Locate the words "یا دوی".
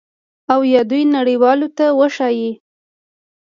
0.73-1.03